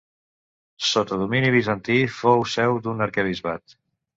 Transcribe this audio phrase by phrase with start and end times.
[0.91, 3.79] Sota domini bizantí fou seu d'un arquebisbat.